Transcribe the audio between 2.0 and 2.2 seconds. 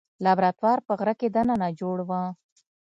و.